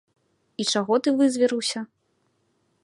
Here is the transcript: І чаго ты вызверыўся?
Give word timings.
І 0.63 0.65
чаго 0.71 0.93
ты 1.07 1.13
вызверыўся? 1.21 1.79